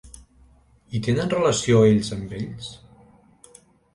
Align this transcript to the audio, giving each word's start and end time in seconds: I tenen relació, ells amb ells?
I 0.99 1.01
tenen 1.07 1.33
relació, 1.33 1.83
ells 1.89 2.09
amb 2.17 2.35
ells? 2.39 2.69